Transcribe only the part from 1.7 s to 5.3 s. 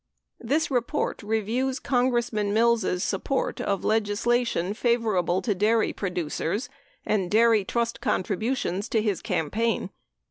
Congressman Mills' support of legislation favor